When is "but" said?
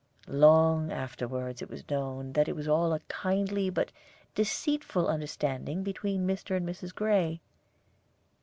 3.69-3.91